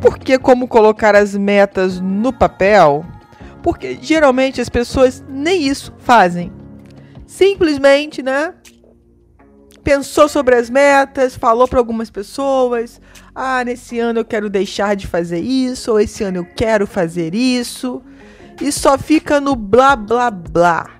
Por 0.00 0.18
que 0.18 0.38
como 0.38 0.66
colocar 0.66 1.14
as 1.14 1.36
metas 1.36 2.00
no 2.00 2.32
papel? 2.32 3.04
Porque 3.62 3.98
geralmente 4.00 4.60
as 4.60 4.68
pessoas 4.68 5.22
nem 5.28 5.68
isso 5.68 5.92
fazem. 5.98 6.50
Simplesmente, 7.26 8.22
né? 8.22 8.54
Pensou 9.84 10.28
sobre 10.28 10.54
as 10.54 10.70
metas, 10.70 11.36
falou 11.36 11.68
para 11.68 11.78
algumas 11.78 12.10
pessoas: 12.10 13.00
"Ah, 13.34 13.62
nesse 13.62 13.98
ano 13.98 14.20
eu 14.20 14.24
quero 14.24 14.48
deixar 14.48 14.96
de 14.96 15.06
fazer 15.06 15.40
isso, 15.40 15.92
ou 15.92 16.00
esse 16.00 16.24
ano 16.24 16.38
eu 16.38 16.44
quero 16.44 16.86
fazer 16.86 17.34
isso", 17.34 18.02
e 18.60 18.72
só 18.72 18.96
fica 18.96 19.40
no 19.40 19.54
blá 19.54 19.96
blá 19.96 20.30
blá 20.30 20.90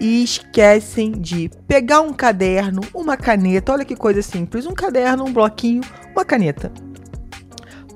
e 0.00 0.22
esquecem 0.22 1.12
de 1.12 1.50
pegar 1.66 2.00
um 2.00 2.12
caderno, 2.12 2.80
uma 2.94 3.16
caneta, 3.16 3.72
olha 3.72 3.84
que 3.84 3.96
coisa 3.96 4.22
simples, 4.22 4.66
um 4.66 4.74
caderno, 4.74 5.24
um 5.24 5.32
bloquinho, 5.32 5.82
uma 6.14 6.24
caneta. 6.24 6.72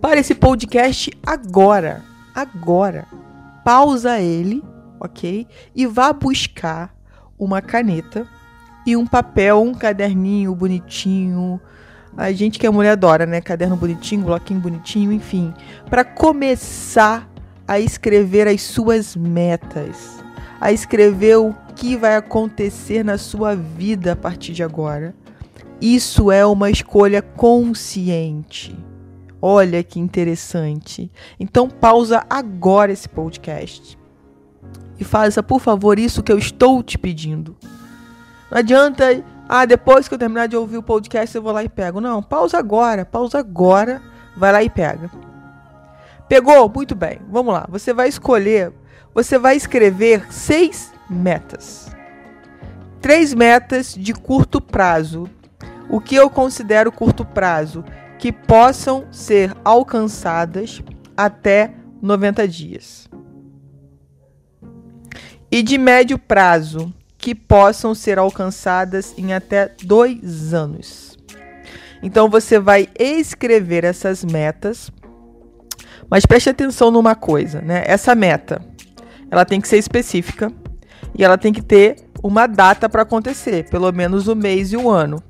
Para 0.03 0.19
esse 0.19 0.34
podcast 0.34 1.12
agora, 1.25 2.03
agora. 2.34 3.06
Pausa 3.64 4.19
ele, 4.19 4.61
ok? 4.98 5.47
E 5.77 5.86
vá 5.86 6.12
buscar 6.12 6.92
uma 7.39 7.62
caneta 7.62 8.27
e 8.84 8.97
um 8.97 9.06
papel, 9.06 9.62
um 9.62 9.73
caderninho 9.73 10.56
bonitinho. 10.56 11.61
A 12.17 12.33
gente 12.33 12.58
que 12.58 12.67
é 12.67 12.70
mulher 12.70 12.91
adora, 12.91 13.27
né? 13.27 13.41
Caderno 13.41 13.77
bonitinho, 13.77 14.25
bloquinho 14.25 14.58
bonitinho, 14.58 15.12
enfim, 15.12 15.55
para 15.89 16.05
começar 16.05 17.30
a 17.67 17.78
escrever 17.78 18.48
as 18.48 18.61
suas 18.61 19.14
metas, 19.14 20.19
a 20.61 20.73
escrever 20.73 21.36
o 21.36 21.55
que 21.77 21.97
vai 21.97 22.17
acontecer 22.17 23.05
na 23.05 23.19
sua 23.19 23.55
vida 23.55 24.14
a 24.14 24.17
partir 24.17 24.53
de 24.53 24.64
agora. 24.64 25.14
Isso 25.80 26.28
é 26.33 26.45
uma 26.45 26.70
escolha 26.70 27.23
consciente. 27.23 28.77
Olha 29.45 29.83
que 29.83 29.98
interessante. 29.98 31.11
Então 31.41 31.69
pausa 31.69 32.25
agora 32.31 32.93
esse 32.93 33.09
podcast. 33.09 33.98
E 35.01 35.03
faça, 35.03 35.43
por 35.43 35.61
favor, 35.61 35.98
isso 35.98 36.23
que 36.23 36.31
eu 36.31 36.39
estou 36.39 36.81
te 36.81 36.97
pedindo. 36.97 37.57
Não 38.48 38.59
adianta, 38.59 39.25
ah, 39.48 39.65
depois 39.65 40.07
que 40.07 40.15
eu 40.15 40.19
terminar 40.19 40.47
de 40.47 40.57
ouvir 40.57 40.77
o 40.77 40.83
podcast 40.83 41.35
eu 41.35 41.43
vou 41.43 41.51
lá 41.51 41.65
e 41.65 41.69
pego. 41.69 42.01
Não, 42.01 42.23
pausa 42.23 42.57
agora, 42.57 43.05
pausa 43.05 43.41
agora, 43.41 44.01
vai 44.37 44.53
lá 44.53 44.63
e 44.63 44.70
pega. 44.70 45.11
Pegou? 46.29 46.70
Muito 46.73 46.95
bem. 46.95 47.19
Vamos 47.29 47.53
lá. 47.53 47.67
Você 47.69 47.93
vai 47.93 48.09
escolher, 48.09 48.73
você 49.13 49.39
vai 49.39 49.57
escrever 49.57 50.33
seis 50.33 50.93
metas. 51.11 51.91
Três 53.01 53.35
metas 53.35 53.93
de 53.93 54.15
curto 54.15 54.61
prazo. 54.61 55.29
O 55.91 56.01
que 56.01 56.15
eu 56.15 56.31
considero 56.31 56.93
curto 56.93 57.25
prazo? 57.25 57.85
Que 58.23 58.31
possam 58.31 59.09
ser 59.11 59.53
alcançadas 59.65 60.81
até 61.17 61.74
90 62.01 62.46
dias. 62.46 63.08
E 65.51 65.61
de 65.61 65.77
médio 65.77 66.17
prazo, 66.17 66.95
que 67.19 67.35
possam 67.35 67.96
ser 67.96 68.20
alcançadas 68.20 69.13
em 69.19 69.33
até 69.33 69.74
dois 69.83 70.55
anos. 70.55 71.19
Então 72.01 72.30
você 72.30 72.61
vai 72.61 72.86
escrever 72.96 73.83
essas 73.83 74.25
metas, 74.25 74.89
mas 76.08 76.25
preste 76.25 76.48
atenção 76.48 76.92
numa 76.92 77.17
coisa, 77.17 77.61
né? 77.61 77.83
Essa 77.85 78.14
meta, 78.14 78.64
ela 79.33 79.45
tem 79.45 79.61
que 79.61 79.67
ser 79.67 79.79
específica, 79.79 80.48
e 81.19 81.25
ela 81.25 81.36
tem 81.36 81.52
que 81.52 81.61
ter 81.61 81.96
uma 82.23 82.46
data 82.46 82.89
para 82.89 83.02
acontecer, 83.02 83.69
pelo 83.69 83.91
menos 83.91 84.29
o 84.29 84.36
mês 84.36 84.73
e 84.73 84.77
o 84.77 84.89
ano. 84.89 85.20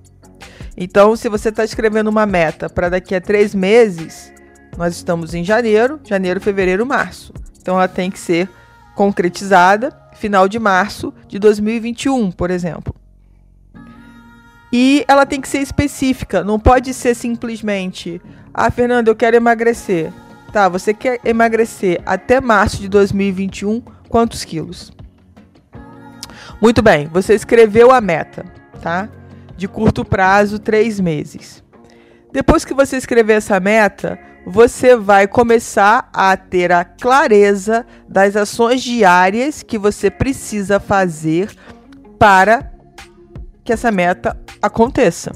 Então, 0.76 1.14
se 1.16 1.28
você 1.28 1.50
está 1.50 1.64
escrevendo 1.64 2.08
uma 2.08 2.26
meta 2.26 2.68
para 2.68 2.88
daqui 2.88 3.14
a 3.14 3.20
três 3.20 3.54
meses, 3.54 4.32
nós 4.76 4.96
estamos 4.96 5.34
em 5.34 5.44
janeiro, 5.44 6.00
janeiro, 6.04 6.40
fevereiro, 6.40 6.86
março. 6.86 7.32
Então, 7.60 7.76
ela 7.76 7.88
tem 7.88 8.10
que 8.10 8.18
ser 8.18 8.48
concretizada 8.94 9.92
final 10.14 10.48
de 10.48 10.58
março 10.58 11.12
de 11.26 11.38
2021, 11.38 12.30
por 12.32 12.50
exemplo. 12.50 12.94
E 14.72 15.04
ela 15.06 15.26
tem 15.26 15.40
que 15.40 15.48
ser 15.48 15.58
específica, 15.58 16.42
não 16.42 16.58
pode 16.58 16.94
ser 16.94 17.14
simplesmente, 17.14 18.22
ah, 18.54 18.70
Fernanda, 18.70 19.10
eu 19.10 19.16
quero 19.16 19.36
emagrecer. 19.36 20.10
Tá, 20.50 20.68
você 20.68 20.94
quer 20.94 21.20
emagrecer 21.24 22.00
até 22.06 22.40
março 22.40 22.78
de 22.80 22.88
2021, 22.88 23.82
quantos 24.08 24.44
quilos? 24.44 24.92
Muito 26.60 26.80
bem, 26.80 27.06
você 27.08 27.34
escreveu 27.34 27.90
a 27.90 28.00
meta, 28.00 28.44
tá? 28.80 29.08
De 29.56 29.68
curto 29.68 30.04
prazo, 30.04 30.58
três 30.58 30.98
meses. 30.98 31.62
Depois 32.32 32.64
que 32.64 32.72
você 32.72 32.96
escrever 32.96 33.34
essa 33.34 33.60
meta, 33.60 34.18
você 34.46 34.96
vai 34.96 35.28
começar 35.28 36.08
a 36.12 36.36
ter 36.36 36.72
a 36.72 36.84
clareza 36.84 37.86
das 38.08 38.34
ações 38.34 38.82
diárias 38.82 39.62
que 39.62 39.78
você 39.78 40.10
precisa 40.10 40.80
fazer 40.80 41.54
para 42.18 42.72
que 43.62 43.72
essa 43.72 43.92
meta 43.92 44.36
aconteça. 44.60 45.32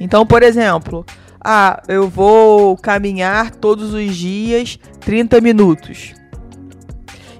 Então, 0.00 0.26
por 0.26 0.42
exemplo, 0.42 1.04
ah, 1.44 1.82
eu 1.88 2.08
vou 2.08 2.76
caminhar 2.76 3.50
todos 3.50 3.92
os 3.92 4.16
dias 4.16 4.78
30 5.00 5.40
minutos. 5.40 6.14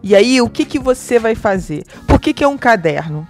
E 0.02 0.14
aí, 0.14 0.40
o 0.40 0.48
que, 0.48 0.64
que 0.64 0.78
você 0.78 1.18
vai 1.18 1.34
fazer? 1.34 1.84
Por 2.06 2.20
que, 2.20 2.34
que 2.34 2.42
é 2.42 2.48
um 2.48 2.58
caderno? 2.58 3.26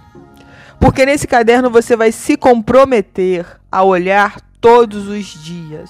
Porque 0.83 1.05
nesse 1.05 1.25
caderno 1.25 1.69
você 1.69 1.95
vai 1.95 2.11
se 2.11 2.35
comprometer 2.35 3.45
a 3.71 3.83
olhar 3.83 4.41
todos 4.59 5.07
os 5.07 5.41
dias. 5.41 5.89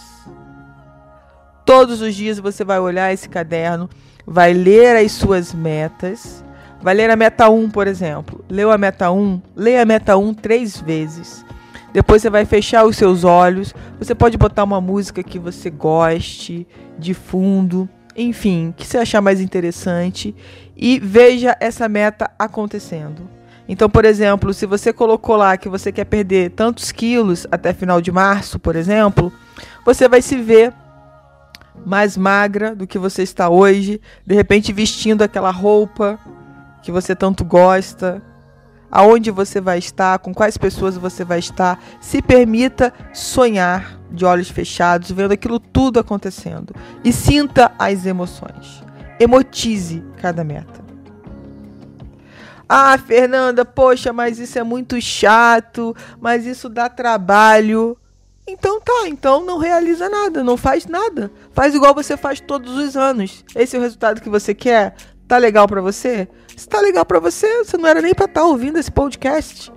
Todos 1.65 1.99
os 1.99 2.13
dias 2.13 2.37
você 2.37 2.63
vai 2.63 2.79
olhar 2.79 3.11
esse 3.11 3.27
caderno, 3.27 3.89
vai 4.23 4.53
ler 4.53 4.95
as 5.03 5.11
suas 5.13 5.51
metas. 5.51 6.45
Vai 6.79 6.93
ler 6.93 7.09
a 7.09 7.15
meta 7.15 7.49
1, 7.49 7.71
por 7.71 7.87
exemplo. 7.87 8.45
Leu 8.47 8.69
a 8.69 8.77
meta 8.77 9.09
1, 9.09 9.41
leia 9.55 9.81
a 9.81 9.85
meta 9.85 10.15
1 10.15 10.31
três 10.35 10.79
vezes. 10.79 11.43
Depois 11.91 12.21
você 12.21 12.29
vai 12.29 12.45
fechar 12.45 12.85
os 12.85 12.95
seus 12.95 13.23
olhos. 13.23 13.73
Você 13.97 14.13
pode 14.13 14.37
botar 14.37 14.63
uma 14.63 14.79
música 14.79 15.23
que 15.23 15.39
você 15.39 15.71
goste 15.71 16.67
de 16.99 17.15
fundo 17.15 17.89
enfim, 18.15 18.71
que 18.77 18.85
você 18.85 18.99
achar 18.99 19.21
mais 19.21 19.41
interessante 19.41 20.35
e 20.77 20.99
veja 20.99 21.57
essa 21.59 21.89
meta 21.89 22.29
acontecendo. 22.37 23.27
Então, 23.67 23.89
por 23.89 24.05
exemplo, 24.05 24.53
se 24.53 24.65
você 24.65 24.91
colocou 24.91 25.35
lá 25.35 25.55
que 25.57 25.69
você 25.69 25.91
quer 25.91 26.05
perder 26.05 26.51
tantos 26.51 26.91
quilos 26.91 27.47
até 27.51 27.73
final 27.73 28.01
de 28.01 28.11
março, 28.11 28.59
por 28.59 28.75
exemplo, 28.75 29.31
você 29.85 30.07
vai 30.07 30.21
se 30.21 30.35
ver 30.37 30.73
mais 31.85 32.17
magra 32.17 32.75
do 32.75 32.85
que 32.85 32.99
você 32.99 33.23
está 33.23 33.49
hoje, 33.49 34.01
de 34.25 34.35
repente 34.35 34.71
vestindo 34.73 35.21
aquela 35.21 35.51
roupa 35.51 36.19
que 36.81 36.91
você 36.91 37.15
tanto 37.15 37.45
gosta, 37.45 38.21
aonde 38.91 39.31
você 39.31 39.59
vai 39.59 39.79
estar, 39.79 40.19
com 40.19 40.33
quais 40.33 40.55
pessoas 40.55 40.95
você 40.95 41.23
vai 41.23 41.39
estar. 41.39 41.81
Se 41.99 42.21
permita 42.21 42.93
sonhar 43.11 43.99
de 44.11 44.23
olhos 44.23 44.49
fechados, 44.49 45.09
vendo 45.09 45.31
aquilo 45.31 45.59
tudo 45.59 45.99
acontecendo. 45.99 46.75
E 47.03 47.11
sinta 47.11 47.71
as 47.79 48.05
emoções. 48.05 48.83
Emotize 49.19 50.03
cada 50.21 50.43
meta. 50.43 50.83
Ah, 52.75 52.97
Fernanda, 52.97 53.63
poxa, 53.63 54.11
mas 54.11 54.39
isso 54.39 54.57
é 54.57 54.63
muito 54.63 54.99
chato, 54.99 55.95
mas 56.19 56.47
isso 56.47 56.67
dá 56.67 56.89
trabalho. 56.89 57.95
Então 58.47 58.81
tá, 58.81 59.03
então 59.05 59.45
não 59.45 59.59
realiza 59.59 60.09
nada, 60.09 60.43
não 60.43 60.57
faz 60.57 60.87
nada. 60.87 61.31
Faz 61.51 61.75
igual 61.75 61.93
você 61.93 62.17
faz 62.17 62.39
todos 62.41 62.75
os 62.75 62.97
anos. 62.97 63.45
Esse 63.53 63.75
é 63.75 63.79
o 63.79 63.81
resultado 63.83 64.19
que 64.19 64.27
você 64.27 64.55
quer? 64.55 64.95
Tá 65.27 65.37
legal 65.37 65.67
para 65.67 65.81
você? 65.81 66.27
Se 66.57 66.67
tá 66.67 66.81
legal 66.81 67.05
para 67.05 67.19
você, 67.19 67.63
você 67.63 67.77
não 67.77 67.87
era 67.87 68.01
nem 68.01 68.15
para 68.15 68.25
estar 68.25 68.41
tá 68.41 68.47
ouvindo 68.47 68.79
esse 68.79 68.91
podcast. 68.91 69.71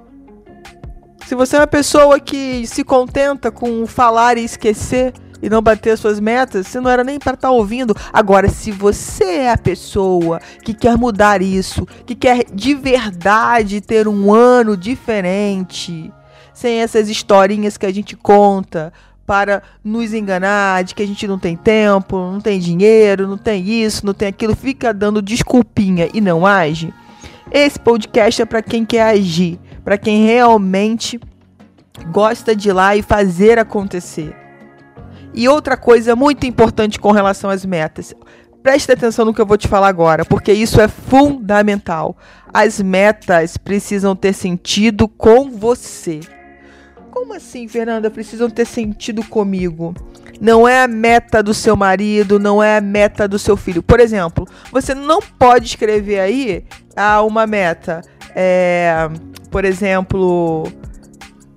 Se 1.26 1.34
você 1.34 1.56
é 1.56 1.60
uma 1.60 1.66
pessoa 1.66 2.18
que 2.18 2.66
se 2.66 2.82
contenta 2.82 3.50
com 3.50 3.86
falar 3.86 4.38
e 4.38 4.44
esquecer 4.46 5.12
e 5.46 5.50
não 5.50 5.62
bater 5.62 5.96
suas 5.96 6.18
metas, 6.18 6.66
você 6.66 6.80
não 6.80 6.90
era 6.90 7.04
nem 7.04 7.20
para 7.20 7.34
estar 7.34 7.48
tá 7.48 7.52
ouvindo. 7.52 7.94
Agora, 8.12 8.48
se 8.48 8.72
você 8.72 9.24
é 9.24 9.52
a 9.52 9.56
pessoa 9.56 10.40
que 10.64 10.74
quer 10.74 10.98
mudar 10.98 11.40
isso, 11.40 11.86
que 12.04 12.16
quer 12.16 12.44
de 12.52 12.74
verdade 12.74 13.80
ter 13.80 14.08
um 14.08 14.34
ano 14.34 14.76
diferente, 14.76 16.12
sem 16.52 16.78
essas 16.78 17.08
historinhas 17.08 17.76
que 17.76 17.86
a 17.86 17.92
gente 17.92 18.16
conta 18.16 18.92
para 19.24 19.62
nos 19.84 20.12
enganar 20.12 20.82
de 20.82 20.94
que 20.94 21.02
a 21.02 21.06
gente 21.06 21.28
não 21.28 21.38
tem 21.38 21.56
tempo, 21.56 22.16
não 22.16 22.40
tem 22.40 22.58
dinheiro, 22.58 23.28
não 23.28 23.38
tem 23.38 23.68
isso, 23.68 24.04
não 24.04 24.14
tem 24.14 24.28
aquilo, 24.28 24.54
fica 24.54 24.92
dando 24.92 25.22
desculpinha 25.22 26.08
e 26.12 26.20
não 26.20 26.44
age. 26.44 26.92
Esse 27.52 27.78
podcast 27.78 28.42
é 28.42 28.44
para 28.44 28.62
quem 28.62 28.84
quer 28.84 29.02
agir, 29.02 29.60
para 29.84 29.96
quem 29.96 30.24
realmente 30.24 31.20
gosta 32.10 32.54
de 32.54 32.68
ir 32.68 32.72
lá 32.72 32.96
e 32.96 33.02
fazer 33.02 33.58
acontecer. 33.60 34.45
E 35.34 35.48
outra 35.48 35.76
coisa 35.76 36.16
muito 36.16 36.46
importante 36.46 36.98
com 36.98 37.12
relação 37.12 37.50
às 37.50 37.64
metas. 37.64 38.14
Preste 38.62 38.90
atenção 38.90 39.24
no 39.24 39.32
que 39.32 39.40
eu 39.40 39.46
vou 39.46 39.56
te 39.56 39.68
falar 39.68 39.88
agora, 39.88 40.24
porque 40.24 40.52
isso 40.52 40.80
é 40.80 40.88
fundamental. 40.88 42.16
As 42.52 42.80
metas 42.80 43.56
precisam 43.56 44.16
ter 44.16 44.32
sentido 44.32 45.06
com 45.06 45.50
você. 45.50 46.20
Como 47.10 47.32
assim, 47.32 47.68
Fernanda? 47.68 48.10
Precisam 48.10 48.50
ter 48.50 48.66
sentido 48.66 49.22
comigo. 49.24 49.94
Não 50.40 50.66
é 50.66 50.82
a 50.82 50.88
meta 50.88 51.42
do 51.42 51.54
seu 51.54 51.76
marido, 51.76 52.38
não 52.38 52.62
é 52.62 52.76
a 52.76 52.80
meta 52.80 53.26
do 53.26 53.38
seu 53.38 53.56
filho. 53.56 53.82
Por 53.82 54.00
exemplo, 54.00 54.46
você 54.70 54.94
não 54.94 55.20
pode 55.20 55.66
escrever 55.66 56.18
aí 56.18 56.64
ah, 56.96 57.22
uma 57.22 57.46
meta. 57.46 58.02
É, 58.34 59.08
por 59.50 59.64
exemplo, 59.64 60.70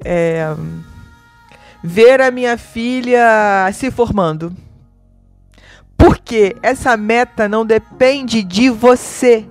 é, 0.06 0.54
ver 1.84 2.22
a 2.22 2.32
minha 2.32 2.58
filha 2.58 3.70
se 3.74 3.90
formando. 3.92 4.56
Porque 5.98 6.56
essa 6.62 6.96
meta 6.96 7.48
não 7.48 7.66
depende 7.66 8.44
de 8.44 8.70
você. 8.70 9.46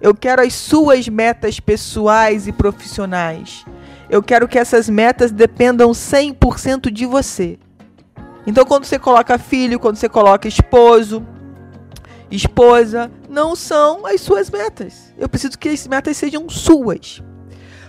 Eu 0.00 0.14
quero 0.14 0.42
as 0.42 0.54
suas 0.54 1.08
metas 1.08 1.60
pessoais 1.60 2.46
e 2.46 2.52
profissionais. 2.52 3.64
Eu 4.08 4.22
quero 4.22 4.46
que 4.46 4.58
essas 4.58 4.88
metas 4.88 5.32
dependam 5.32 5.90
100% 5.90 6.90
de 6.90 7.04
você. 7.04 7.58
Então, 8.46 8.64
quando 8.64 8.84
você 8.84 8.98
coloca 8.98 9.38
filho, 9.38 9.80
quando 9.80 9.96
você 9.96 10.08
coloca 10.08 10.46
esposo, 10.46 11.26
esposa, 12.30 13.10
não 13.28 13.56
são 13.56 14.06
as 14.06 14.20
suas 14.20 14.50
metas. 14.50 15.12
Eu 15.18 15.28
preciso 15.28 15.58
que 15.58 15.68
as 15.68 15.86
metas 15.86 16.16
sejam 16.16 16.48
suas. 16.48 17.22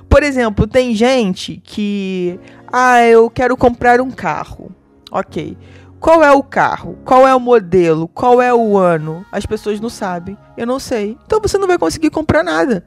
Por 0.10 0.24
exemplo, 0.24 0.66
tem 0.66 0.96
gente 0.96 1.62
que, 1.64 2.40
ah, 2.72 3.04
eu 3.04 3.30
quero 3.30 3.56
comprar 3.56 4.02
um 4.02 4.12
carro. 4.12 4.72
Ok. 5.12 5.58
Qual 6.00 6.24
é 6.24 6.32
o 6.32 6.44
carro? 6.44 6.98
Qual 7.04 7.28
é 7.28 7.34
o 7.34 7.40
modelo? 7.40 8.08
Qual 8.08 8.42
é 8.42 8.54
o 8.54 8.78
ano? 8.78 9.26
As 9.32 9.46
pessoas 9.46 9.80
não 9.80 9.90
sabem. 9.90 10.38
Eu 10.56 10.68
não 10.68 10.80
sei. 10.80 11.18
Então 11.26 11.40
você 11.42 11.58
não 11.58 11.68
vai 11.68 11.78
conseguir 11.78 12.10
comprar 12.10 12.44
nada. 12.44 12.86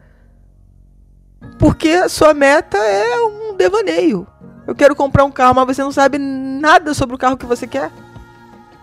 Porque 1.58 1.88
a 1.90 2.08
sua 2.08 2.32
meta 2.32 2.78
é 2.78 3.16
um 3.22 3.56
devaneio. 3.56 4.26
Eu 4.66 4.74
quero 4.74 4.94
comprar 4.94 5.24
um 5.24 5.30
carro, 5.32 5.54
mas 5.54 5.76
você 5.76 5.82
não 5.82 5.90
sabe 5.90 6.18
nada 6.18 6.94
sobre 6.94 7.16
o 7.16 7.18
carro 7.18 7.36
que 7.36 7.46
você 7.46 7.66
quer. 7.66 7.90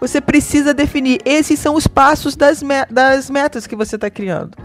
Você 0.02 0.20
precisa 0.20 0.74
definir. 0.74 1.22
Esses 1.24 1.60
são 1.60 1.76
os 1.76 1.88
passos 1.88 2.36
das, 2.36 2.62
me 2.62 2.86
das 2.90 3.30
metas 3.30 3.66
que 3.66 3.76
você 3.76 3.96
está 3.96 4.10
criando. 4.10 4.58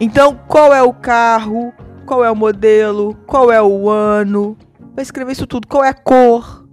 Então, 0.00 0.38
qual 0.48 0.72
é 0.72 0.82
o 0.82 0.92
carro? 0.92 1.72
Qual 2.06 2.24
é 2.24 2.30
o 2.30 2.36
modelo? 2.36 3.14
Qual 3.26 3.52
é 3.52 3.60
o 3.62 3.90
ano? 3.90 4.56
Vai 4.98 5.04
escrever 5.04 5.30
isso 5.30 5.46
tudo. 5.46 5.68
Qual 5.68 5.84
é 5.84 5.90
a 5.90 5.94
cor? 5.94 6.66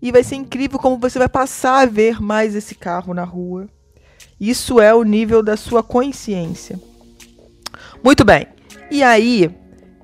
E 0.00 0.12
vai 0.12 0.22
ser 0.22 0.36
incrível 0.36 0.78
como 0.78 0.96
você 0.96 1.18
vai 1.18 1.28
passar 1.28 1.80
a 1.80 1.84
ver 1.84 2.22
mais 2.22 2.54
esse 2.54 2.76
carro 2.76 3.12
na 3.12 3.24
rua. 3.24 3.66
Isso 4.40 4.80
é 4.80 4.94
o 4.94 5.02
nível 5.02 5.42
da 5.42 5.56
sua 5.56 5.82
consciência. 5.82 6.78
Muito 8.04 8.24
bem. 8.24 8.46
E 8.88 9.02
aí, 9.02 9.52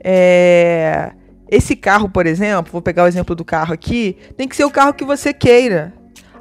é, 0.03 1.13
esse 1.49 1.77
carro, 1.77 2.09
por 2.09 2.27
exemplo, 2.27 2.73
vou 2.73 2.83
pegar 2.83 3.05
o 3.05 3.07
exemplo 3.07 3.37
do 3.37 3.45
carro 3.45 3.73
aqui, 3.73 4.17
tem 4.37 4.49
que 4.49 4.57
ser 4.57 4.65
o 4.65 4.71
carro 4.71 4.93
que 4.93 5.05
você 5.05 5.33
queira. 5.33 5.95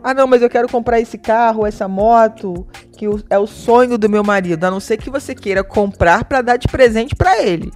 Ah, 0.04 0.12
não, 0.12 0.26
mas 0.26 0.42
eu 0.42 0.50
quero 0.50 0.68
comprar 0.68 1.00
esse 1.00 1.20
carro, 1.20 1.68
essa 1.68 1.88
moto, 1.88 2.68
que 2.98 3.06
é 3.30 3.38
o 3.38 3.46
sonho 3.46 4.00
do 4.00 4.10
meu 4.10 4.24
marido, 4.24 4.64
a 4.64 4.72
não 4.72 4.80
ser 4.80 4.98
que 4.98 5.12
você 5.12 5.36
queira 5.36 5.64
comprar 5.64 6.26
para 6.26 6.42
dar 6.42 6.58
de 6.58 6.68
presente 6.68 7.16
para 7.16 7.44
ele. 7.44 7.72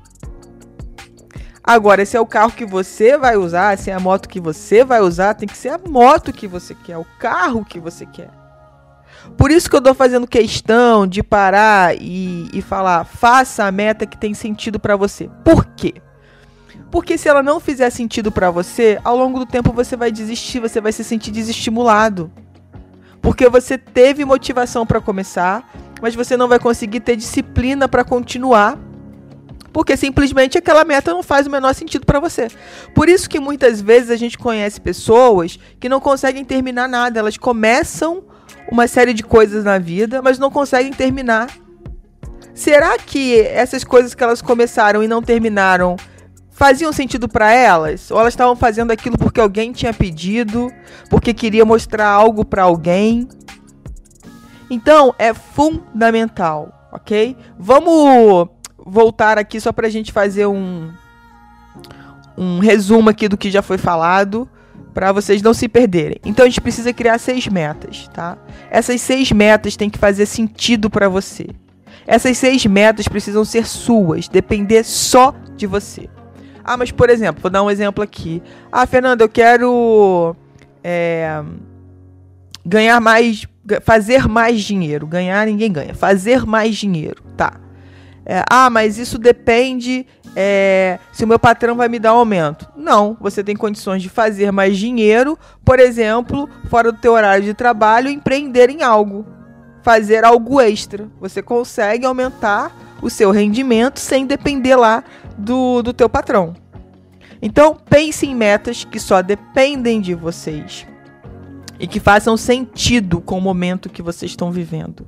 Agora, 1.63 2.01
esse 2.01 2.15
é 2.15 2.19
o 2.19 2.25
carro 2.25 2.51
que 2.51 2.65
você 2.65 3.17
vai 3.17 3.35
usar, 3.35 3.77
se 3.77 3.91
é 3.91 3.93
a 3.93 3.99
moto 3.99 4.29
que 4.29 4.39
você 4.39 4.83
vai 4.83 5.01
usar, 5.01 5.33
tem 5.33 5.47
que 5.47 5.57
ser 5.57 5.69
a 5.69 5.77
moto 5.77 6.33
que 6.33 6.47
você 6.47 6.73
quer, 6.73 6.97
o 6.97 7.05
carro 7.19 7.65
que 7.65 7.79
você 7.79 8.05
quer. 8.05 8.29
Por 9.37 9.51
isso 9.51 9.69
que 9.69 9.75
eu 9.75 9.79
estou 9.79 9.93
fazendo 9.93 10.27
questão 10.27 11.05
de 11.05 11.21
parar 11.21 11.95
e, 11.95 12.49
e 12.53 12.61
falar, 12.61 13.03
faça 13.03 13.65
a 13.65 13.71
meta 13.71 14.05
que 14.05 14.17
tem 14.17 14.33
sentido 14.33 14.79
para 14.79 14.95
você. 14.95 15.29
Por 15.43 15.65
quê? 15.65 15.95
Porque 16.89 17.17
se 17.17 17.27
ela 17.27 17.43
não 17.43 17.59
fizer 17.59 17.89
sentido 17.89 18.31
para 18.31 18.49
você, 18.49 18.99
ao 19.03 19.15
longo 19.15 19.39
do 19.39 19.45
tempo 19.45 19.71
você 19.71 19.95
vai 19.95 20.11
desistir, 20.11 20.59
você 20.59 20.81
vai 20.81 20.91
se 20.91 21.03
sentir 21.03 21.31
desestimulado. 21.31 22.31
Porque 23.21 23.47
você 23.49 23.77
teve 23.77 24.25
motivação 24.25 24.85
para 24.85 25.01
começar, 25.01 25.69
mas 26.01 26.15
você 26.15 26.35
não 26.35 26.47
vai 26.47 26.57
conseguir 26.57 27.01
ter 27.01 27.15
disciplina 27.15 27.87
para 27.87 28.03
continuar, 28.03 28.77
porque 29.71 29.95
simplesmente 29.97 30.57
aquela 30.57 30.83
meta 30.83 31.11
não 31.11 31.23
faz 31.23 31.47
o 31.47 31.49
menor 31.49 31.73
sentido 31.73 32.05
para 32.05 32.19
você. 32.19 32.47
Por 32.93 33.09
isso 33.09 33.29
que 33.29 33.39
muitas 33.39 33.81
vezes 33.81 34.09
a 34.09 34.15
gente 34.15 34.37
conhece 34.37 34.79
pessoas 34.79 35.59
que 35.79 35.89
não 35.89 35.99
conseguem 35.99 36.43
terminar 36.43 36.87
nada, 36.87 37.19
elas 37.19 37.37
começam 37.37 38.23
uma 38.71 38.87
série 38.87 39.13
de 39.13 39.23
coisas 39.23 39.63
na 39.63 39.77
vida, 39.77 40.21
mas 40.21 40.37
não 40.37 40.51
conseguem 40.51 40.93
terminar. 40.93 41.49
Será 42.53 42.97
que 42.97 43.39
essas 43.39 43.83
coisas 43.83 44.13
que 44.13 44.23
elas 44.23 44.41
começaram 44.41 45.03
e 45.03 45.07
não 45.07 45.21
terminaram 45.21 45.95
faziam 46.51 46.91
sentido 46.91 47.29
para 47.29 47.53
elas? 47.53 48.11
Ou 48.11 48.19
elas 48.19 48.33
estavam 48.33 48.55
fazendo 48.55 48.91
aquilo 48.91 49.17
porque 49.17 49.39
alguém 49.39 49.71
tinha 49.71 49.93
pedido, 49.93 50.69
porque 51.09 51.33
queria 51.33 51.63
mostrar 51.63 52.07
algo 52.09 52.43
para 52.43 52.63
alguém? 52.63 53.27
Então, 54.69 55.15
é 55.17 55.33
fundamental, 55.33 56.89
ok? 56.91 57.35
Vamos 57.57 58.49
voltar 58.89 59.37
aqui 59.37 59.59
só 59.59 59.71
para 59.71 59.87
a 59.87 59.89
gente 59.89 60.11
fazer 60.11 60.45
um, 60.45 60.91
um 62.37 62.59
resumo 62.59 63.09
aqui 63.09 63.27
do 63.27 63.37
que 63.37 63.51
já 63.51 63.61
foi 63.61 63.77
falado 63.77 64.49
para 64.93 65.11
vocês 65.11 65.41
não 65.41 65.53
se 65.53 65.67
perderem. 65.67 66.19
Então 66.25 66.45
a 66.45 66.49
gente 66.49 66.61
precisa 66.61 66.91
criar 66.91 67.17
seis 67.19 67.47
metas, 67.47 68.07
tá? 68.13 68.37
Essas 68.69 69.01
seis 69.01 69.31
metas 69.31 69.75
têm 69.75 69.89
que 69.89 69.99
fazer 69.99 70.25
sentido 70.25 70.89
para 70.89 71.07
você. 71.07 71.47
Essas 72.07 72.37
seis 72.37 72.65
metas 72.65 73.07
precisam 73.07 73.45
ser 73.45 73.65
suas, 73.65 74.27
depender 74.27 74.83
só 74.83 75.33
de 75.55 75.67
você. 75.67 76.09
Ah, 76.63 76.75
mas 76.75 76.91
por 76.91 77.09
exemplo, 77.09 77.41
vou 77.41 77.51
dar 77.51 77.63
um 77.63 77.69
exemplo 77.69 78.03
aqui. 78.03 78.41
Ah, 78.71 78.85
Fernanda, 78.85 79.23
eu 79.23 79.29
quero 79.29 80.35
é, 80.83 81.41
ganhar 82.65 82.99
mais, 82.99 83.45
fazer 83.83 84.27
mais 84.27 84.61
dinheiro. 84.61 85.05
Ganhar 85.07 85.45
ninguém 85.45 85.71
ganha. 85.71 85.93
Fazer 85.93 86.45
mais 86.45 86.75
dinheiro, 86.75 87.23
tá? 87.37 87.59
É, 88.31 88.43
ah, 88.47 88.69
mas 88.69 88.99
isso 88.99 89.17
depende 89.17 90.05
é, 90.35 90.99
se 91.11 91.23
o 91.23 91.27
meu 91.27 91.39
patrão 91.39 91.75
vai 91.75 91.89
me 91.89 91.97
dar 91.97 92.13
um 92.13 92.19
aumento. 92.19 92.69
Não, 92.77 93.17
você 93.19 93.43
tem 93.43 93.55
condições 93.55 94.03
de 94.03 94.07
fazer 94.07 94.51
mais 94.51 94.77
dinheiro, 94.77 95.35
por 95.65 95.79
exemplo, 95.79 96.47
fora 96.69 96.91
do 96.91 96.99
teu 96.99 97.13
horário 97.13 97.43
de 97.43 97.55
trabalho, 97.55 98.07
empreender 98.07 98.69
em 98.69 98.83
algo, 98.83 99.25
fazer 99.81 100.23
algo 100.23 100.61
extra. 100.61 101.09
Você 101.19 101.41
consegue 101.41 102.05
aumentar 102.05 102.71
o 103.01 103.09
seu 103.09 103.31
rendimento 103.31 103.97
sem 103.97 104.27
depender 104.27 104.75
lá 104.75 105.03
do, 105.35 105.81
do 105.81 105.91
teu 105.91 106.07
patrão. 106.07 106.55
Então, 107.41 107.75
pense 107.89 108.27
em 108.27 108.35
metas 108.35 108.83
que 108.83 108.99
só 108.99 109.23
dependem 109.23 109.99
de 109.99 110.13
vocês 110.13 110.85
e 111.79 111.87
que 111.87 111.99
façam 111.99 112.37
sentido 112.37 113.21
com 113.21 113.39
o 113.39 113.41
momento 113.41 113.89
que 113.89 114.03
vocês 114.03 114.33
estão 114.33 114.51
vivendo. 114.51 115.07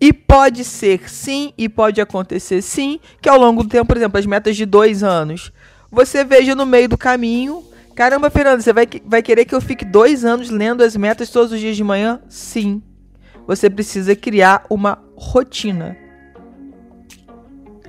E 0.00 0.12
pode 0.12 0.62
ser 0.64 1.08
sim, 1.08 1.52
e 1.56 1.68
pode 1.68 2.00
acontecer 2.00 2.60
sim, 2.60 3.00
que 3.20 3.28
ao 3.28 3.38
longo 3.38 3.62
do 3.62 3.68
tempo, 3.68 3.86
por 3.86 3.96
exemplo, 3.96 4.18
as 4.18 4.26
metas 4.26 4.56
de 4.56 4.66
dois 4.66 5.02
anos, 5.02 5.50
você 5.90 6.24
veja 6.24 6.54
no 6.54 6.66
meio 6.66 6.88
do 6.88 6.98
caminho. 6.98 7.64
Caramba, 7.94 8.28
Fernanda, 8.28 8.60
você 8.60 8.72
vai, 8.72 8.86
vai 9.06 9.22
querer 9.22 9.46
que 9.46 9.54
eu 9.54 9.60
fique 9.60 9.84
dois 9.84 10.24
anos 10.24 10.50
lendo 10.50 10.82
as 10.82 10.94
metas 10.96 11.30
todos 11.30 11.52
os 11.52 11.60
dias 11.60 11.76
de 11.76 11.84
manhã? 11.84 12.20
Sim. 12.28 12.82
Você 13.46 13.70
precisa 13.70 14.14
criar 14.14 14.66
uma 14.68 15.02
rotina. 15.16 15.96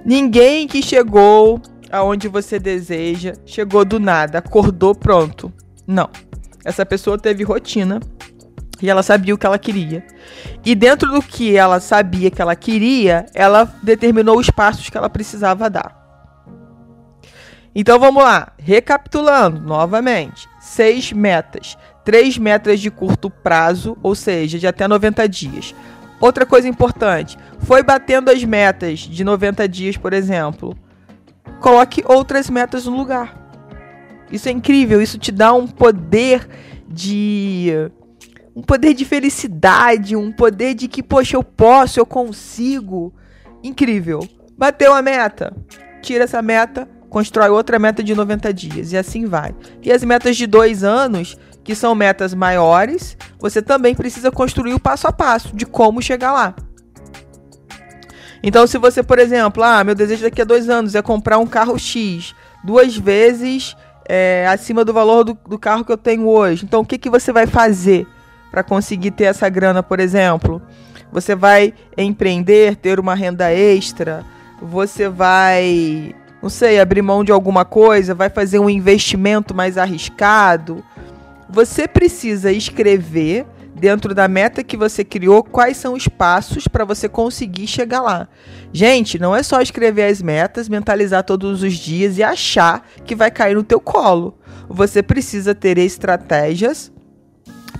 Ninguém 0.06 0.68
que 0.68 0.82
chegou 0.82 1.62
aonde 1.92 2.30
você 2.30 2.58
deseja, 2.58 3.34
chegou 3.46 3.84
do 3.84 4.00
nada, 4.00 4.38
acordou 4.38 4.96
pronto. 4.96 5.52
Não. 5.86 6.10
Essa 6.64 6.86
pessoa 6.86 7.18
teve 7.18 7.44
rotina 7.44 8.00
e 8.82 8.90
ela 8.90 9.04
sabia 9.04 9.34
o 9.34 9.38
que 9.38 9.46
ela 9.46 9.58
queria. 9.58 10.06
E 10.66 10.76
dentro 10.76 11.10
do 11.12 11.22
que 11.22 11.56
ela 11.56 11.80
sabia 11.80 12.30
que 12.30 12.42
ela 12.42 12.56
queria, 12.56 13.26
ela 13.34 13.72
determinou 13.82 14.38
os 14.38 14.50
passos 14.50 14.90
que 14.90 14.98
ela 14.98 15.10
precisava 15.10 15.70
dar. 15.70 15.98
Então 17.74 18.00
vamos 18.00 18.24
lá, 18.24 18.54
recapitulando 18.58 19.62
novamente: 19.62 20.48
seis 20.60 21.12
metas. 21.12 21.78
Três 22.04 22.38
metas 22.38 22.80
de 22.80 22.90
curto 22.90 23.30
prazo, 23.30 23.98
ou 24.02 24.16
seja, 24.16 24.58
de 24.58 24.66
até 24.66 24.88
90 24.88 25.28
dias. 25.28 25.76
Outra 26.20 26.46
coisa 26.46 26.68
importante: 26.68 27.38
foi 27.60 27.84
batendo 27.84 28.32
as 28.32 28.44
metas 28.44 29.00
de 29.00 29.24
90 29.24 29.68
dias, 29.68 29.98
por 29.98 30.14
exemplo. 30.14 30.76
Coloque 31.60 32.04
outras 32.06 32.50
metas 32.50 32.86
no 32.86 32.96
lugar. 32.96 33.36
Isso 34.32 34.50
é 34.50 34.52
incrível, 34.52 35.02
isso 35.02 35.18
te 35.18 35.32
dá 35.32 35.54
um 35.54 35.68
poder 35.68 36.48
de 36.88 37.90
um 38.58 38.64
poder 38.64 38.96
de 38.96 39.06
felicidade, 39.06 40.16
um 40.16 40.32
poder 40.32 40.74
de 40.74 40.88
que, 40.88 41.04
poxa, 41.04 41.38
eu 41.38 41.44
posso, 41.44 42.00
eu 42.00 42.08
consigo. 42.08 43.14
Incrível. 43.64 44.28
Bateu 44.58 44.96
a 44.96 45.02
meta. 45.04 45.56
Tira 46.02 46.24
essa 46.24 46.42
meta, 46.42 46.90
constrói 47.08 47.50
outra 47.50 47.78
meta 47.78 48.02
de 48.02 48.16
90 48.16 48.52
dias 48.52 48.92
e 48.92 48.98
assim 48.98 49.28
vai. 49.28 49.54
E 49.84 49.92
as 49.92 50.04
metas 50.04 50.36
de 50.36 50.48
dois 50.48 50.84
anos, 50.84 51.38
que 51.64 51.76
são 51.76 51.94
metas 51.94 52.34
maiores, 52.34 53.16
você 53.40 53.62
também 53.62 53.94
precisa 53.94 54.32
construir 54.32 54.74
o 54.74 54.80
passo 54.80 55.08
a 55.08 55.14
passo 55.14 55.56
de 55.56 55.64
como 55.64 56.02
chegar 56.02 56.34
lá. 56.34 56.56
Então, 58.42 58.66
se 58.66 58.80
você, 58.80 59.04
por 59.04 59.20
exemplo, 59.20 59.62
ah, 59.62 59.84
meu 59.84 59.94
desejo 59.94 60.24
daqui 60.24 60.42
a 60.42 60.46
dois 60.46 60.68
anos 60.68 60.96
é 60.96 61.02
comprar 61.04 61.38
um 61.38 61.46
carro 61.46 61.78
X 61.78 62.34
duas 62.64 62.98
vezes 62.98 63.78
é, 64.10 64.48
acima 64.50 64.84
do 64.84 64.94
valor 64.94 65.24
do, 65.24 65.38
do, 65.48 65.60
carro 65.60 65.86
que 65.86 65.92
eu 65.92 65.98
tenho 65.98 66.28
hoje. 66.28 66.66
Então, 66.66 66.82
o 66.82 66.86
que, 66.86 66.98
que 66.98 67.10
você 67.10 67.32
vai 67.32 67.46
fazer 67.46 68.08
para 68.52 68.64
conseguir 68.64 69.12
ter 69.12 69.26
essa 69.26 69.50
grana, 69.50 69.82
por 69.82 70.00
exemplo? 70.00 70.62
Você 71.12 71.36
vai 71.36 71.74
empreender, 71.98 72.76
ter 72.76 73.00
uma 73.00 73.16
renda 73.16 73.52
extra? 73.52 74.26
Você 74.62 75.08
vai, 75.08 76.14
não 76.42 76.50
sei, 76.50 76.80
abrir 76.80 77.02
mão 77.02 77.24
de 77.24 77.32
alguma 77.32 77.64
coisa? 77.64 78.14
Vai 78.14 78.30
fazer 78.30 78.60
um 78.60 78.70
investimento 78.70 79.54
mais 79.54 79.78
arriscado? 79.78 80.84
Você 81.50 81.88
precisa 81.88 82.52
escrever 82.52 83.46
dentro 83.78 84.14
da 84.14 84.28
meta 84.28 84.64
que 84.64 84.76
você 84.76 85.04
criou, 85.04 85.44
quais 85.44 85.78
são 85.78 85.94
os 85.94 86.08
passos 86.08 86.68
para 86.68 86.84
você 86.84 87.08
conseguir 87.08 87.68
chegar 87.68 88.02
lá. 88.02 88.28
Gente, 88.74 89.20
não 89.20 89.36
é 89.36 89.44
só 89.44 89.62
escrever 89.62 90.06
as 90.06 90.22
metas, 90.22 90.68
mentalizar 90.68 91.24
todos 91.24 91.62
os 91.62 91.74
dias 91.74 92.18
e 92.18 92.24
achar 92.24 92.86
que 93.06 93.16
vai 93.16 93.30
cair 93.30 93.56
no 93.56 93.64
teu 93.64 93.80
colo. 93.80 94.38
Você 94.68 95.02
precisa 95.02 95.54
ter 95.56 95.78
estratégias 95.78 96.92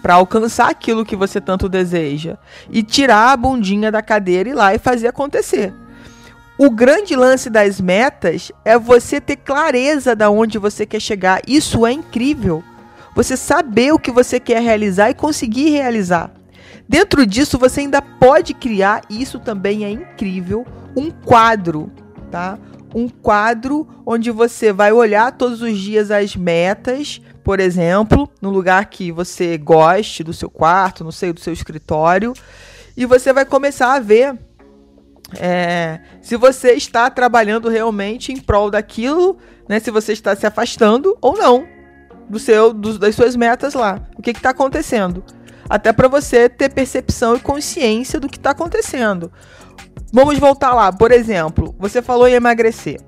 para 0.02 0.16
alcançar 0.16 0.70
aquilo 0.70 1.06
que 1.06 1.16
você 1.16 1.42
tanto 1.42 1.68
deseja 1.68 2.38
e 2.70 2.84
tirar 2.84 3.32
a 3.32 3.38
bundinha 3.38 3.92
da 3.92 4.02
cadeira 4.02 4.50
e 4.50 4.52
ir 4.52 4.56
lá 4.56 4.74
e 4.74 4.80
fazer 4.80 5.08
acontecer. 5.08 5.74
O 6.58 6.72
grande 6.72 7.16
lance 7.16 7.50
das 7.50 7.80
metas 7.80 8.52
é 8.66 8.80
você 8.80 9.22
ter 9.22 9.36
clareza 9.36 10.16
da 10.16 10.30
onde 10.30 10.58
você 10.58 10.88
quer 10.88 11.00
chegar. 11.00 11.42
Isso 11.48 11.86
é 11.86 11.92
incrível. 11.92 12.64
Você 13.16 13.38
saber 13.38 13.94
o 13.94 14.00
que 14.00 14.12
você 14.12 14.40
quer 14.40 14.62
realizar 14.62 15.12
e 15.12 15.14
conseguir 15.14 15.70
realizar. 15.70 16.32
Dentro 16.90 17.26
disso, 17.28 17.58
você 17.58 17.82
ainda 17.82 18.02
pode 18.02 18.54
criar, 18.54 19.02
e 19.10 19.22
isso 19.22 19.40
também 19.40 19.84
é 19.84 19.90
incrível, 19.92 20.66
um 20.96 21.12
quadro, 21.12 21.92
tá? 22.32 22.58
Um 22.96 23.10
quadro 23.10 23.88
onde 24.06 24.32
você 24.32 24.72
vai 24.72 24.92
olhar 24.92 25.34
todos 25.34 25.62
os 25.62 25.78
dias 25.78 26.10
as 26.10 26.36
metas, 26.36 27.22
por 27.48 27.62
exemplo, 27.62 28.30
no 28.42 28.50
lugar 28.50 28.88
que 28.88 29.10
você 29.10 29.58
goste 29.58 30.22
do 30.22 30.34
seu 30.34 30.50
quarto, 30.50 31.02
não 31.02 31.14
sei, 31.14 31.32
do 31.32 31.40
seu 31.40 31.54
escritório, 31.54 32.34
e 32.98 33.06
você 33.06 33.32
vai 33.32 33.46
começar 33.46 33.94
a 33.94 34.02
ver 34.02 34.38
é, 35.40 36.02
se 36.22 36.36
você 36.36 36.74
está 36.74 37.10
trabalhando 37.10 37.70
realmente 37.70 38.34
em 38.34 38.38
prol 38.38 38.70
daquilo, 38.70 39.38
né? 39.66 39.80
Se 39.80 39.90
você 39.90 40.12
está 40.12 40.36
se 40.36 40.46
afastando 40.46 41.18
ou 41.22 41.38
não 41.38 41.66
do 42.28 42.38
seu, 42.38 42.74
do, 42.74 43.00
das 43.00 43.16
suas 43.16 43.34
metas 43.38 43.74
lá. 43.74 44.02
O 44.18 44.22
que 44.22 44.32
está 44.32 44.50
acontecendo? 44.50 45.24
Até 45.70 45.94
para 45.94 46.10
você 46.10 46.50
ter 46.50 46.68
percepção 46.68 47.38
e 47.38 47.40
consciência 47.40 48.20
do 48.20 48.28
que 48.28 48.36
está 48.36 48.50
acontecendo. 48.50 49.32
Vamos 50.12 50.38
voltar 50.38 50.74
lá. 50.74 50.92
Por 50.92 51.14
exemplo, 51.14 51.74
você 51.80 52.02
falou 52.02 52.28
em 52.28 52.34
emagrecer. 52.34 53.00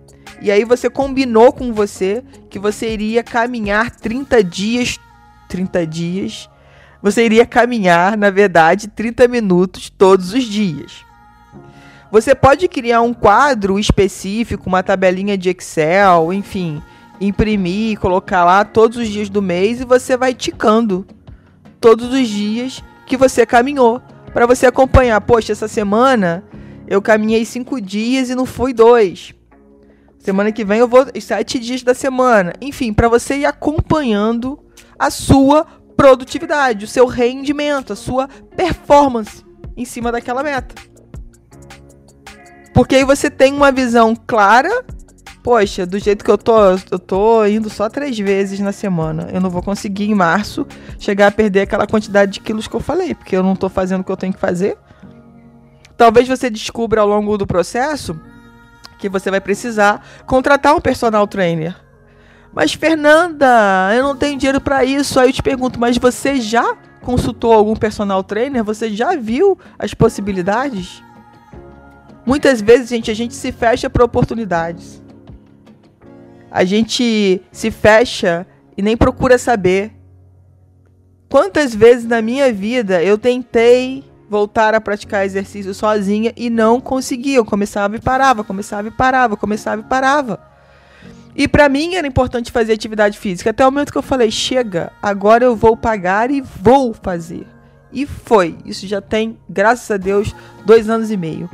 E 0.41 0.50
aí 0.50 0.63
você 0.63 0.89
combinou 0.89 1.51
com 1.51 1.74
você 1.74 2.24
que 2.50 2.58
você 2.58 2.91
iria 2.93 3.24
caminhar 3.24 3.91
30 3.91 4.43
dias. 4.43 5.00
30 5.48 5.86
dias. 5.86 6.50
Você 7.01 7.25
iria 7.25 7.46
caminhar, 7.46 8.17
na 8.17 8.29
verdade, 8.29 8.88
30 8.88 9.27
minutos 9.27 9.89
todos 9.89 10.34
os 10.34 10.43
dias. 10.43 11.05
Você 12.12 12.34
pode 12.34 12.67
criar 12.67 13.01
um 13.01 13.13
quadro 13.13 13.77
específico, 13.77 14.67
uma 14.67 14.81
tabelinha 14.81 15.38
de 15.38 15.50
Excel, 15.50 16.34
enfim, 16.34 16.81
imprimir, 17.22 18.00
colocar 18.00 18.43
lá 18.43 18.65
todos 18.65 18.98
os 18.98 19.08
dias 19.08 19.29
do 19.29 19.41
mês 19.41 19.79
e 19.79 19.86
você 19.86 20.17
vai 20.17 20.34
ticando 20.34 21.05
todos 21.79 22.12
os 22.12 22.27
dias 22.27 22.84
que 23.05 23.15
você 23.15 23.46
caminhou 23.46 24.01
para 24.34 24.46
você 24.46 24.65
acompanhar. 24.65 25.22
Poxa, 25.22 25.51
essa 25.51 25.67
semana 25.67 26.43
eu 26.88 27.01
caminhei 27.01 27.46
cinco 27.46 27.79
dias 27.79 28.29
e 28.29 28.36
não 28.36 28.46
fui 28.46 28.74
dois. 28.74 29.34
Semana 30.20 30.52
que 30.52 30.66
vem 30.66 30.80
eu 30.80 30.88
vou 30.88 31.06
sete 31.20 31.58
dias 31.58 31.82
da 31.82 31.94
semana. 31.94 32.54
Enfim, 32.62 32.94
para 32.94 33.08
você 33.08 33.38
ir 33.38 33.46
acompanhando 33.46 34.60
a 34.98 35.10
sua 35.10 35.66
produtividade, 35.96 36.86
o 36.86 36.88
seu 36.88 37.06
rendimento, 37.06 37.94
a 37.94 37.96
sua 37.96 38.28
performance 38.56 39.44
em 39.76 39.86
cima 39.86 40.12
daquela 40.12 40.44
meta. 40.44 40.76
Porque 42.74 42.96
aí 42.96 43.04
você 43.04 43.30
tem 43.30 43.54
uma 43.54 43.72
visão 43.72 44.16
clara 44.16 44.86
poxa, 45.44 45.86
do 45.86 45.98
jeito 45.98 46.24
que 46.24 46.30
eu 46.30 46.38
tô, 46.38 46.54
eu 46.92 47.00
tô 47.00 47.46
indo 47.46 47.70
só 47.70 47.90
três 47.90 48.18
vezes 48.18 48.60
na 48.60 48.72
semana. 48.72 49.30
Eu 49.34 49.42
não 49.42 49.50
vou 49.50 49.62
conseguir 49.62 50.06
em 50.06 50.14
março 50.14 50.66
chegar 51.00 51.28
a 51.28 51.32
perder 51.32 51.62
aquela 51.62 51.88
quantidade 51.88 52.34
de 52.34 52.40
quilos 52.40 52.68
que 52.68 52.76
eu 52.76 52.80
falei, 52.80 53.16
porque 53.16 53.36
eu 53.36 53.44
não 53.44 53.56
tô 53.56 53.70
fazendo 53.70 54.02
o 54.02 54.04
que 54.04 54.12
eu 54.12 54.18
tenho 54.18 54.34
que 54.34 54.40
fazer. 54.40 54.78
Talvez 55.98 56.28
você 56.28 56.50
descubra 56.50 57.02
ao 57.02 57.08
longo 57.08 57.38
do 57.38 57.48
processo 57.48 58.20
que 59.00 59.10
você 59.10 59.32
vai 59.32 59.41
precisar 59.41 60.06
contratar 60.27 60.75
um 60.75 60.82
personal 60.82 61.25
trainer. 61.25 61.75
Mas 62.53 62.74
Fernanda, 62.74 63.91
eu 63.96 64.03
não 64.03 64.15
tenho 64.15 64.38
dinheiro 64.38 64.62
para 64.62 64.86
isso. 64.86 65.20
Aí 65.20 65.29
eu 65.29 65.34
te 65.34 65.41
pergunto, 65.41 65.79
mas 65.79 65.98
você 65.98 66.39
já 66.39 66.75
consultou 67.01 67.53
algum 67.53 67.75
personal 67.75 68.24
trainer? 68.24 68.63
Você 68.63 68.89
já 68.91 69.15
viu 69.15 69.58
as 69.79 69.94
possibilidades? 69.94 71.01
Muitas 72.25 72.62
vezes, 72.62 72.89
gente, 72.89 73.10
a 73.10 73.15
gente 73.15 73.34
se 73.34 73.51
fecha 73.51 73.89
para 73.89 74.03
oportunidades 74.03 75.01
a 76.51 76.63
gente 76.63 77.41
se 77.51 77.72
fecha 77.72 78.46
e 78.75 78.82
nem 78.82 78.98
procura 78.98 79.38
saber. 79.38 79.91
Quantas 81.29 81.75
vezes 81.75 82.06
na 82.06 82.22
minha 82.22 82.51
vida 82.51 83.03
eu 83.03 83.18
tentei 83.18 84.03
voltar 84.30 84.76
a 84.76 84.80
praticar 84.82 85.26
exercício 85.26 85.74
sozinha 85.74 86.32
e 86.38 86.50
não 86.50 86.80
conseguia. 86.80 87.38
Eu 87.38 87.46
começava 87.46 87.96
e 87.96 88.00
parava, 88.00 88.44
começava 88.44 88.88
e 88.88 88.92
parava, 88.92 89.36
começava 89.36 89.82
e 89.82 89.86
parava. 89.86 90.40
E 91.36 91.48
para 91.48 91.70
mim 91.70 91.96
era 91.96 92.08
importante 92.08 92.52
fazer 92.52 92.74
atividade 92.74 93.18
física. 93.18 93.50
Até 93.50 93.66
o 93.66 93.72
momento 93.72 93.92
que 93.92 93.98
eu 93.98 94.04
falei, 94.04 94.30
chega, 94.30 94.92
agora 95.02 95.44
eu 95.44 95.56
vou 95.56 95.76
pagar 95.76 96.30
e 96.30 96.42
vou 96.42 96.94
fazer. 96.94 97.48
E 97.92 98.06
foi. 98.06 98.58
Isso 98.66 98.86
já 98.86 99.02
tem, 99.02 99.38
graças 99.50 99.90
a 99.90 99.98
Deus, 99.98 100.36
dois 100.66 100.90
anos 100.90 101.10
e 101.10 101.18
meio. 101.18 101.50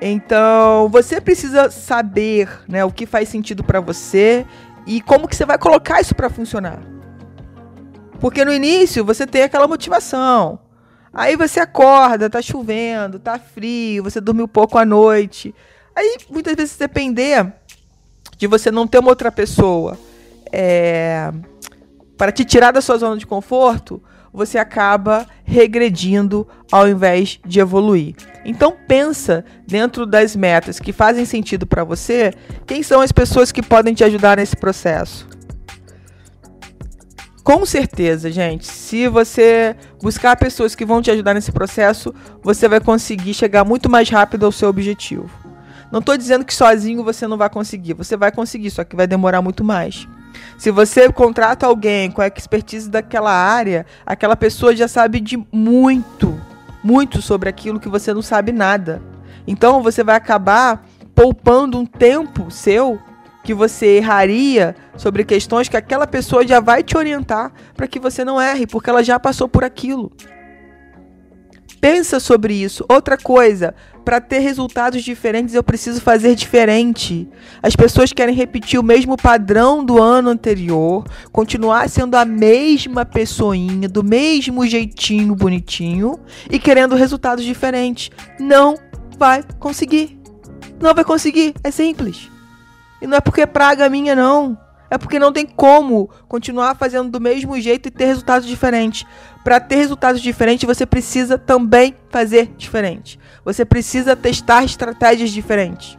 Então, 0.00 0.88
você 0.88 1.20
precisa 1.20 1.70
saber, 1.70 2.48
né, 2.66 2.84
o 2.84 2.90
que 2.90 3.04
faz 3.04 3.28
sentido 3.28 3.62
para 3.62 3.80
você 3.80 4.46
e 4.86 5.00
como 5.00 5.28
que 5.28 5.36
você 5.36 5.44
vai 5.44 5.58
colocar 5.58 6.00
isso 6.00 6.14
para 6.14 6.30
funcionar. 6.30 6.78
Porque 8.18 8.44
no 8.44 8.52
início 8.52 9.04
você 9.04 9.26
tem 9.26 9.42
aquela 9.42 9.66
motivação. 9.66 10.58
Aí 11.12 11.36
você 11.36 11.60
acorda, 11.60 12.30
tá 12.30 12.40
chovendo, 12.40 13.18
tá 13.18 13.38
frio, 13.38 14.04
você 14.04 14.20
dormiu 14.20 14.46
pouco 14.46 14.78
à 14.78 14.84
noite. 14.84 15.54
Aí 15.94 16.18
muitas 16.30 16.54
vezes 16.54 16.76
depender 16.76 17.52
de 18.36 18.46
você 18.46 18.70
não 18.70 18.86
ter 18.86 18.98
uma 18.98 19.10
outra 19.10 19.30
pessoa 19.30 19.98
é, 20.52 21.32
para 22.16 22.32
te 22.32 22.44
tirar 22.44 22.70
da 22.70 22.80
sua 22.80 22.96
zona 22.96 23.16
de 23.16 23.26
conforto, 23.26 24.02
você 24.32 24.58
acaba 24.58 25.26
regredindo 25.44 26.46
ao 26.70 26.88
invés 26.88 27.40
de 27.44 27.60
evoluir. 27.60 28.14
Então 28.44 28.76
pensa 28.86 29.44
dentro 29.66 30.06
das 30.06 30.36
metas 30.36 30.78
que 30.78 30.92
fazem 30.92 31.24
sentido 31.24 31.66
para 31.66 31.84
você, 31.84 32.32
quem 32.66 32.82
são 32.82 33.00
as 33.00 33.10
pessoas 33.10 33.50
que 33.50 33.62
podem 33.62 33.94
te 33.94 34.04
ajudar 34.04 34.36
nesse 34.36 34.56
processo? 34.56 35.28
Com 37.50 37.66
certeza, 37.66 38.30
gente, 38.30 38.64
se 38.64 39.08
você 39.08 39.74
buscar 40.00 40.36
pessoas 40.36 40.76
que 40.76 40.84
vão 40.84 41.02
te 41.02 41.10
ajudar 41.10 41.34
nesse 41.34 41.50
processo, 41.50 42.14
você 42.40 42.68
vai 42.68 42.78
conseguir 42.78 43.34
chegar 43.34 43.64
muito 43.64 43.90
mais 43.90 44.08
rápido 44.08 44.46
ao 44.46 44.52
seu 44.52 44.68
objetivo. 44.68 45.28
Não 45.90 45.98
estou 45.98 46.16
dizendo 46.16 46.44
que 46.44 46.54
sozinho 46.54 47.02
você 47.02 47.26
não 47.26 47.36
vai 47.36 47.50
conseguir, 47.50 47.94
você 47.94 48.16
vai 48.16 48.30
conseguir, 48.30 48.70
só 48.70 48.84
que 48.84 48.94
vai 48.94 49.04
demorar 49.04 49.42
muito 49.42 49.64
mais. 49.64 50.06
Se 50.56 50.70
você 50.70 51.12
contrata 51.12 51.66
alguém 51.66 52.08
com 52.08 52.22
a 52.22 52.28
expertise 52.28 52.88
daquela 52.88 53.32
área, 53.32 53.84
aquela 54.06 54.36
pessoa 54.36 54.76
já 54.76 54.86
sabe 54.86 55.18
de 55.18 55.36
muito, 55.50 56.40
muito 56.84 57.20
sobre 57.20 57.48
aquilo 57.48 57.80
que 57.80 57.88
você 57.88 58.14
não 58.14 58.22
sabe 58.22 58.52
nada. 58.52 59.02
Então 59.44 59.82
você 59.82 60.04
vai 60.04 60.14
acabar 60.14 60.86
poupando 61.16 61.76
um 61.76 61.84
tempo 61.84 62.48
seu 62.48 62.96
que 63.42 63.54
você 63.54 63.96
erraria 63.96 64.74
sobre 64.96 65.24
questões 65.24 65.68
que 65.68 65.76
aquela 65.76 66.06
pessoa 66.06 66.46
já 66.46 66.60
vai 66.60 66.82
te 66.82 66.96
orientar 66.96 67.52
para 67.74 67.88
que 67.88 67.98
você 67.98 68.24
não 68.24 68.40
erre, 68.40 68.66
porque 68.66 68.90
ela 68.90 69.02
já 69.02 69.18
passou 69.18 69.48
por 69.48 69.64
aquilo. 69.64 70.12
Pensa 71.80 72.20
sobre 72.20 72.52
isso. 72.52 72.84
Outra 72.90 73.16
coisa, 73.16 73.74
para 74.04 74.20
ter 74.20 74.40
resultados 74.40 75.02
diferentes, 75.02 75.54
eu 75.54 75.62
preciso 75.62 76.00
fazer 76.00 76.34
diferente. 76.34 77.26
As 77.62 77.74
pessoas 77.74 78.12
querem 78.12 78.34
repetir 78.34 78.78
o 78.78 78.82
mesmo 78.82 79.16
padrão 79.16 79.82
do 79.82 80.00
ano 80.00 80.28
anterior, 80.28 81.06
continuar 81.32 81.88
sendo 81.88 82.16
a 82.16 82.24
mesma 82.26 83.06
pessoinha, 83.06 83.88
do 83.88 84.04
mesmo 84.04 84.66
jeitinho 84.66 85.34
bonitinho 85.34 86.18
e 86.50 86.58
querendo 86.58 86.94
resultados 86.94 87.44
diferentes. 87.44 88.10
Não 88.38 88.74
vai 89.18 89.42
conseguir. 89.58 90.20
Não 90.78 90.94
vai 90.94 91.04
conseguir. 91.04 91.54
É 91.64 91.70
simples. 91.70 92.28
E 93.00 93.06
não 93.06 93.16
é 93.16 93.20
porque 93.20 93.42
é 93.42 93.46
praga 93.46 93.88
minha, 93.88 94.14
não. 94.14 94.58
É 94.90 94.98
porque 94.98 95.20
não 95.20 95.32
tem 95.32 95.46
como 95.46 96.10
continuar 96.26 96.74
fazendo 96.74 97.08
do 97.08 97.20
mesmo 97.20 97.58
jeito 97.60 97.86
e 97.86 97.90
ter 97.90 98.06
resultados 98.06 98.46
diferentes. 98.46 99.06
Para 99.44 99.60
ter 99.60 99.76
resultados 99.76 100.20
diferentes, 100.20 100.66
você 100.66 100.84
precisa 100.84 101.38
também 101.38 101.94
fazer 102.10 102.52
diferente. 102.56 103.18
Você 103.44 103.64
precisa 103.64 104.16
testar 104.16 104.64
estratégias 104.64 105.30
diferentes. 105.30 105.96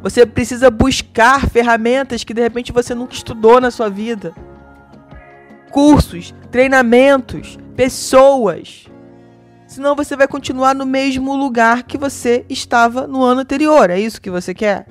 Você 0.00 0.24
precisa 0.24 0.70
buscar 0.70 1.48
ferramentas 1.48 2.22
que 2.22 2.32
de 2.32 2.40
repente 2.40 2.72
você 2.72 2.94
nunca 2.94 3.14
estudou 3.14 3.60
na 3.60 3.70
sua 3.70 3.90
vida. 3.90 4.32
Cursos, 5.70 6.32
treinamentos, 6.52 7.58
pessoas. 7.76 8.86
Senão 9.66 9.96
você 9.96 10.14
vai 10.14 10.28
continuar 10.28 10.74
no 10.74 10.86
mesmo 10.86 11.34
lugar 11.34 11.82
que 11.82 11.98
você 11.98 12.44
estava 12.48 13.06
no 13.08 13.22
ano 13.22 13.40
anterior. 13.40 13.90
É 13.90 13.98
isso 13.98 14.20
que 14.20 14.30
você 14.30 14.54
quer? 14.54 14.86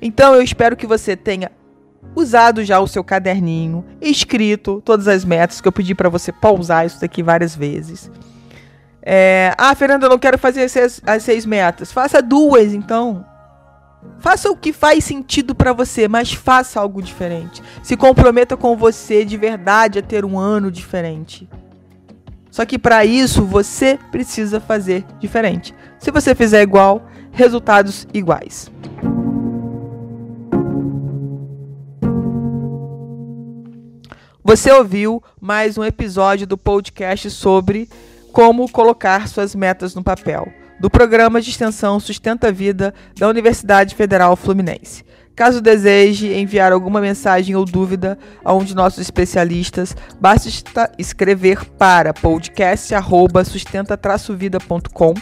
Então 0.00 0.34
eu 0.34 0.42
espero 0.42 0.76
que 0.76 0.86
você 0.86 1.16
tenha 1.16 1.50
usado 2.14 2.64
já 2.64 2.80
o 2.80 2.86
seu 2.86 3.04
caderninho, 3.04 3.84
escrito 4.00 4.82
todas 4.84 5.08
as 5.08 5.24
metas 5.24 5.60
que 5.60 5.68
eu 5.68 5.72
pedi 5.72 5.94
para 5.94 6.08
você 6.08 6.32
pausar 6.32 6.86
isso 6.86 7.00
daqui 7.00 7.22
várias 7.22 7.54
vezes. 7.54 8.10
É, 9.02 9.54
ah, 9.56 9.74
Fernanda, 9.74 10.06
eu 10.06 10.10
não 10.10 10.18
quero 10.18 10.38
fazer 10.38 10.62
as 10.62 10.72
seis, 10.72 11.00
as 11.06 11.22
seis 11.22 11.46
metas. 11.46 11.90
Faça 11.92 12.20
duas, 12.20 12.74
então. 12.74 13.24
Faça 14.18 14.50
o 14.50 14.56
que 14.56 14.72
faz 14.72 15.04
sentido 15.04 15.54
para 15.54 15.72
você, 15.72 16.08
mas 16.08 16.32
faça 16.32 16.80
algo 16.80 17.02
diferente. 17.02 17.62
Se 17.82 17.96
comprometa 17.96 18.56
com 18.56 18.76
você 18.76 19.24
de 19.24 19.36
verdade 19.36 19.98
a 19.98 20.02
ter 20.02 20.24
um 20.24 20.38
ano 20.38 20.70
diferente. 20.70 21.48
Só 22.50 22.64
que 22.64 22.78
para 22.78 23.04
isso 23.04 23.44
você 23.44 23.98
precisa 24.10 24.60
fazer 24.60 25.04
diferente. 25.20 25.74
Se 25.98 26.10
você 26.10 26.34
fizer 26.34 26.62
igual, 26.62 27.06
resultados 27.30 28.06
iguais. 28.12 28.70
Você 34.48 34.72
ouviu 34.72 35.22
mais 35.38 35.76
um 35.76 35.84
episódio 35.84 36.46
do 36.46 36.56
podcast 36.56 37.30
sobre 37.30 37.86
como 38.32 38.66
colocar 38.66 39.28
suas 39.28 39.54
metas 39.54 39.94
no 39.94 40.02
papel, 40.02 40.48
do 40.80 40.88
programa 40.88 41.38
de 41.38 41.50
extensão 41.50 42.00
Sustenta 42.00 42.48
a 42.48 42.50
Vida 42.50 42.94
da 43.18 43.28
Universidade 43.28 43.94
Federal 43.94 44.34
Fluminense. 44.36 45.04
Caso 45.36 45.60
deseje 45.60 46.32
enviar 46.32 46.72
alguma 46.72 46.98
mensagem 46.98 47.54
ou 47.56 47.66
dúvida 47.66 48.18
a 48.42 48.54
um 48.54 48.64
de 48.64 48.74
nossos 48.74 49.00
especialistas, 49.00 49.94
basta 50.18 50.48
escrever 50.96 51.66
para 51.76 52.14
podcast@sustenta-vida.com 52.14 55.12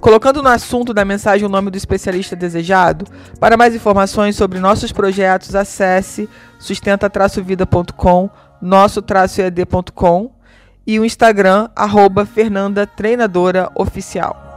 colocando 0.00 0.42
no 0.42 0.48
assunto 0.48 0.94
da 0.94 1.04
mensagem 1.04 1.46
o 1.46 1.50
nome 1.50 1.70
do 1.70 1.76
especialista 1.76 2.36
desejado. 2.36 3.06
Para 3.40 3.56
mais 3.56 3.74
informações 3.74 4.36
sobre 4.36 4.58
nossos 4.58 4.92
projetos, 4.92 5.54
acesse 5.54 6.28
sustenta-vida.com, 6.58 8.30
nosso-ead.com 8.60 10.32
e 10.86 10.98
o 10.98 11.04
Instagram, 11.04 11.68
arroba 11.74 12.26
Fernanda 12.26 12.86
Treinadora 12.86 13.70
Oficial. 13.74 14.53